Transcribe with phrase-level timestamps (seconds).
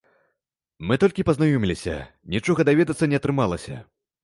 [0.91, 1.95] Мы толькі пазнаёміліся,
[2.37, 3.75] нічога даведацца не атрымалася.